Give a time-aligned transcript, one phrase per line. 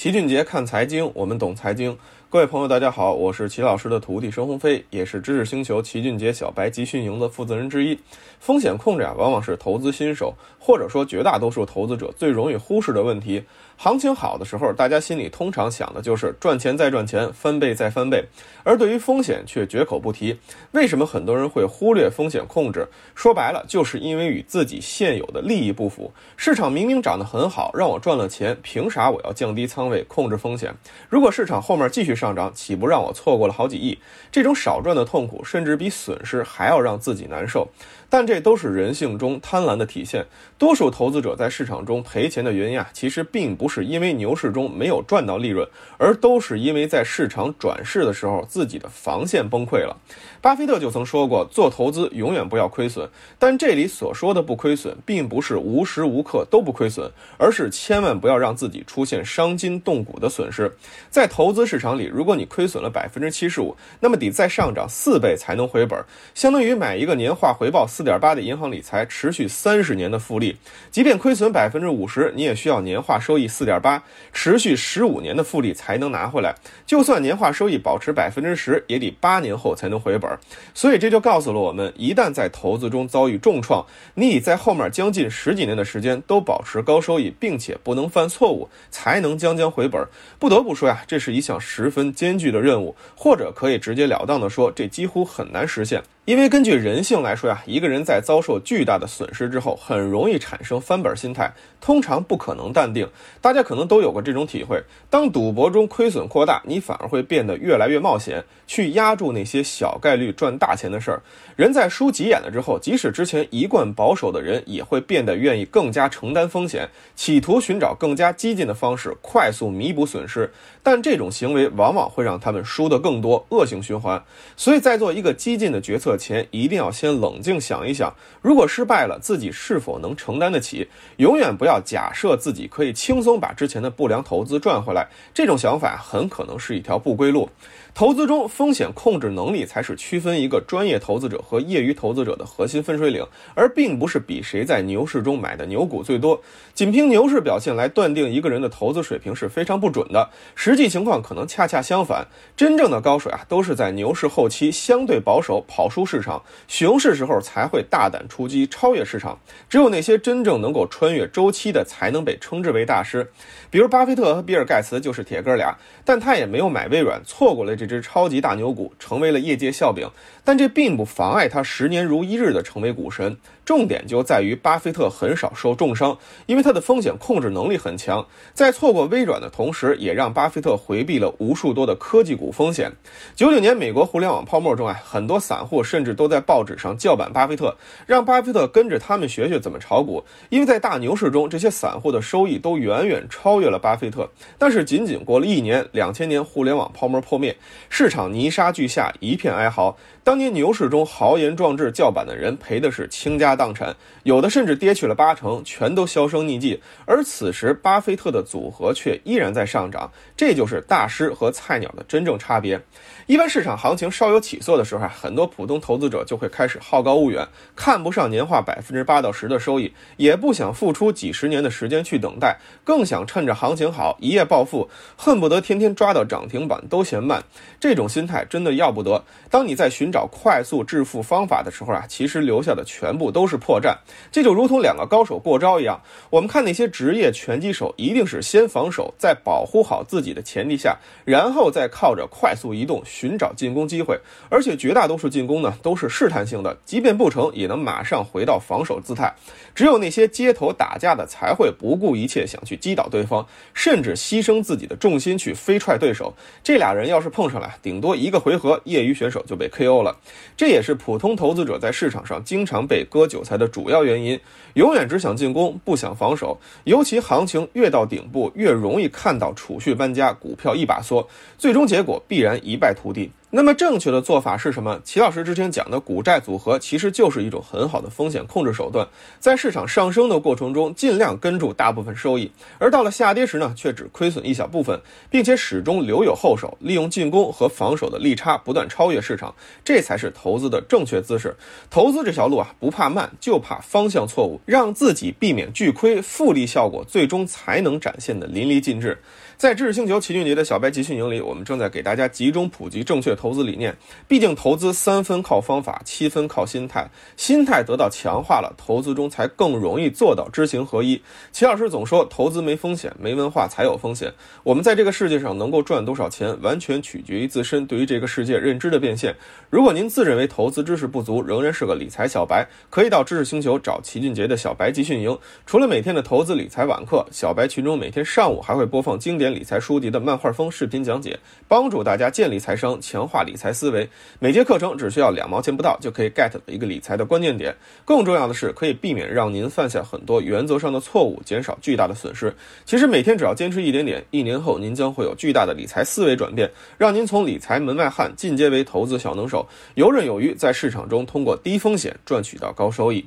[0.00, 1.94] 齐俊杰看财经，我们懂财经。
[2.30, 7.98] 各位朋友，大家好，我是齐老师的徒弟申鸿飞，也是知识星球齐俊杰小白集训营的负责人之一。
[8.38, 13.44] 风险控制啊，往往是投资新手或者说绝大多数投资者最容易忽视的问题。
[13.82, 18.22] 行情好的时候，大家心里通常想的就是赚钱再赚钱，翻倍再翻倍，
[18.62, 20.38] 而对于风险却绝口不提。
[20.72, 22.86] 为什么很多人会忽略风险控制？
[23.14, 26.12] 说白了，就是因为与自己现有的利益不符。
[26.36, 30.74] 市场明明涨得很好，让我赚了钱，凭啥我要降低仓位控制风险？
[31.08, 33.98] 如果市场后面继续上涨，岂不让我错过了好几亿？
[34.30, 37.66] 这种少赚的痛苦，甚至比损失还要让自己难受。
[38.10, 40.26] 但这都是人性中贪婪的体现。
[40.58, 49.96] 多数投资者在市场中赔钱的原因啊，其实并不是因为牛市中没有赚到利润，而都是因为在市场转势的时候，自己的防线崩溃了。
[50.42, 53.08] 巴菲特就曾说过，做投资永远不要亏损。
[53.38, 60.70] 但这里所说的不亏损，并不是无时无刻都不亏损，而是千万不要让自己出现伤筋动骨的损失。
[61.08, 66.02] 在投资市场里，如果你亏损了百分之七十五，那么得再上涨四倍才能回本，
[66.34, 70.56] 相当于买一个年化回报四点八的银行理财，持续三十年的复利。
[70.90, 76.54] 即便亏损百分之五十，你也需要年化收益四点八，持续十五年的复利才能拿回来。
[76.86, 80.30] 就算年化收益保持百分之十，也得八年后才能回本。
[80.72, 90.02] 所以这就告诉了我们，一旦在投资中遭遇重创，你得在后面将近十几年的时间都保持高收益，并且不能犯错误，才能将将回本。
[90.38, 96.02] 不得不说呀，这是一项十分艰巨的任务，或者可以直截了当的说，这几乎很难实现。
[96.26, 103.08] 因为根据人性来说呀，一个人在遭受巨大的损失之后，很容易产生翻本心态，通常不可能淡定。
[103.40, 111.22] 大家可能都有过这种体会：当赌博中亏损扩大，你反而会变得越来越冒险，去压住那些小概率赚大钱的事儿。
[111.56, 120.52] 人在输急眼了之后，即使之前一贯保守的人，也会变得愿意更加承担风险，企图寻找更加激进的方式，快速弥补损失。
[120.82, 124.22] 但这种行为往往会让他们输得更多，恶性循环。
[124.56, 126.09] 所以在做一个激进的决策。
[126.16, 130.88] 前一定要先冷静想一想，如果失败了，自己是否能承担得起？
[131.16, 137.48] 永远不要假设自己可以轻松把之前的不良投资赚回来，这种想法很可能是一条不归路。
[137.92, 146.40] 投资中风险控制能力才是区分一个专业投资者和业余投资者的核心分水岭，而并不是比谁在牛市中买的牛股最多。
[146.72, 152.26] 仅凭牛市表现来断定一个人的投资水平是非常不准的，实际情况可能恰恰相反。
[152.56, 159.38] 真正的高手啊，都是在牛市后期相对保守，跑输市场，熊市时候才会大胆出击，超越市场。
[159.68, 163.30] 只有那些真正能够穿越周期的，才能被称之为大师。
[163.70, 167.74] 比如巴菲特和比尔盖茨就是铁哥俩，但他也没有买微软，错过了。
[167.76, 170.08] 这只超级大牛股成为了业界笑柄，
[170.44, 173.36] 但这并不妨碍他十年如一日的成为股神。
[173.64, 178.26] 重点就在于巴菲特很少受重伤，因为他的风险控制能力很强。
[178.52, 182.90] 在错过微软的同时，也让巴菲特回避了无数多的科技股风险。
[183.36, 190.22] 九九年美国互联网泡沫中啊，很多散户甚至都在报纸上叫板巴菲特，让巴菲特跟着他们学学怎么炒股。
[190.48, 194.30] 因为在大牛市中，这些散户的收益都远远超越了巴菲特。
[194.56, 197.56] 但是仅仅过了一年，两千年互联网泡沫破灭，
[197.88, 199.96] 市场泥沙俱下，一片哀嚎。
[200.22, 206.80] 当年牛市中豪言壮志叫板的人赔的是倾家荡产，有的甚至跌去了八成，全都销声匿迹。
[207.04, 212.80] 而此时，巴菲特的组合却依然在上涨，这就是大师和菜鸟的真正差别。
[213.26, 227.42] 一般市场行情稍有起色的时候，很多普通投资者就会开始好高骛远，看不上年化百分之八到十的收益，也不想付出几十年的时间去等待，更想趁着行情好一夜暴富，恨不得天天抓到涨停板都嫌慢。
[227.80, 229.24] 这种心态真的要不得。
[229.48, 233.96] 当你在寻找快速致富方法的时候啊，其实留下的全部都是破绽。
[234.30, 244.18] 这就如同两个高手过招一样，我们看那些职业拳击手，一定是先防守，在保护好自己的前提下，然后再靠着快速移动寻找进攻机会。
[244.48, 249.34] 而且绝大多数进攻呢都是试探性的，即便不成，也能马上回到防守姿态。
[249.74, 253.44] 只有那些街头打架的，才会不顾一切想去击倒对方，
[253.74, 256.32] 甚至牺牲自己的重心去飞踹对手。
[256.62, 259.40] 这俩人要是碰上来，顶多一个回合，业余选手。
[259.50, 260.14] 就被 KO 了，
[260.54, 264.38] 这也是普通投资者在市场上经常被割韭菜的主要原因。
[264.74, 271.26] 永远只想进攻，不想防守，尤其行情越到顶部，越容易看到储蓄搬家，股票一把缩，
[271.58, 273.32] 最终结果必然一败涂地。
[273.52, 275.00] 那么正确的做法是什么？
[275.02, 279.08] 齐老师之前讲的股债组合其实就是一种很好的风险控制手段，
[279.40, 289.52] 在市场上升的过程中，尽量跟住大部分收益，而到了下跌时呢，却只亏损一小部分，并且始终留有后手，利用进攻和防守的利差不断超越市场，
[289.84, 291.56] 这才是投资的正确姿势。
[291.90, 299.18] 投资这条路啊，不怕慢，就怕方向错误，让自己避免巨亏，复利效果最终才能展现的淋漓尽致。
[299.56, 303.96] 在知识星球齐俊杰的小白集训营里，我们正在给大家集中普及正确投资理念。
[304.28, 307.08] 毕竟投资三分靠方法，七分靠心态。
[307.36, 311.22] 心态得到强化了，投资中才更容易做到知行合一。
[311.52, 314.32] 齐老师总说，投资没风险，没文化才有风险。
[314.62, 319.34] 我们在这个世界上能够赚多少钱，完全取决于自身对于这个世界认知的变现。
[319.70, 325.38] 如果您自认为投资知识不足，仍然是个理财小白，可以到知识星球找齐俊杰的小白集训营。
[325.66, 329.50] 除了每天的投资理财晚课，小白群中每天上午还会播放经典。
[329.50, 334.06] 理财书籍的漫画风视频讲解，帮助大家建立财商，强化理财思维。
[334.40, 337.72] 每节课程只需要两毛钱不到，就可以 get 一个理财的关键点。
[338.04, 342.52] 更重要的是，可以避免让您犯下很多原则上的错误，减少巨大的损失。
[342.84, 346.68] 其实每天只要坚持一点点，一年后您将会有巨大的理财思维转变，
[346.98, 353.24] 让您从理财门外汉进阶为投资小能手，游刃有余，在市场中通过低风险赚取到高收益。